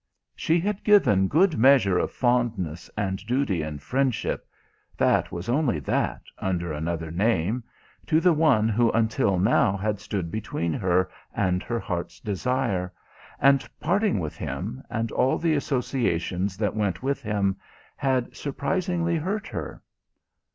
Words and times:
She 0.35 0.59
had 0.59 0.83
given 0.83 1.27
good 1.27 1.59
measure 1.59 1.99
of 1.99 2.11
fondness 2.11 2.89
and 2.97 3.23
duty 3.27 3.61
and 3.61 3.79
friendship 3.79 4.47
that 4.97 5.31
was 5.31 5.47
only 5.47 5.77
that 5.77 6.23
under 6.39 6.73
another 6.73 7.11
name 7.11 7.63
to 8.07 8.19
the 8.19 8.33
one 8.33 8.67
who 8.67 8.89
until 8.93 9.37
now 9.37 9.77
had 9.77 9.99
stood 9.99 10.31
between 10.31 10.73
her 10.73 11.11
and 11.35 11.61
her 11.61 11.79
heart's 11.79 12.19
desire, 12.19 12.91
and 13.39 13.69
parting 13.79 14.17
with 14.17 14.35
him, 14.35 14.81
and 14.89 15.11
all 15.11 15.37
the 15.37 15.53
associations 15.53 16.57
that 16.57 16.75
went 16.75 17.03
with 17.03 17.21
him, 17.21 17.57
had 17.95 18.35
surprisingly 18.35 19.17
hurt 19.17 19.47
her. 19.49 19.83